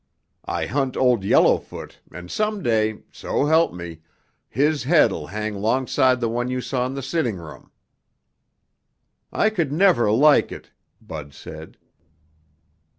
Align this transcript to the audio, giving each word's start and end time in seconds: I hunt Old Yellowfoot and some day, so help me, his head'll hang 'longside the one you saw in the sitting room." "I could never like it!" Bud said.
I 0.45 0.65
hunt 0.65 0.97
Old 0.97 1.23
Yellowfoot 1.23 1.99
and 2.11 2.31
some 2.31 2.63
day, 2.63 3.03
so 3.11 3.45
help 3.45 3.71
me, 3.71 4.01
his 4.49 4.81
head'll 4.85 5.27
hang 5.27 5.53
'longside 5.55 6.19
the 6.19 6.27
one 6.27 6.47
you 6.47 6.59
saw 6.59 6.87
in 6.87 6.95
the 6.95 7.03
sitting 7.03 7.37
room." 7.37 7.69
"I 9.31 9.51
could 9.51 9.71
never 9.71 10.11
like 10.11 10.51
it!" 10.51 10.71
Bud 11.03 11.35
said. 11.35 11.77